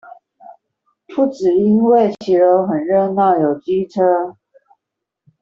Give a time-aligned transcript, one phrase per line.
[1.09, 4.35] 不只因為騎樓很熱鬧有機車